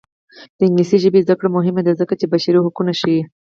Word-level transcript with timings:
د 0.57 0.59
انګلیسي 0.67 0.97
ژبې 1.03 1.19
زده 1.25 1.35
کړه 1.39 1.49
مهمه 1.57 1.81
ده 1.85 1.91
ځکه 2.01 2.13
چې 2.19 2.25
بشري 2.33 2.59
حقونه 2.65 2.91
ښيي. 2.99 3.21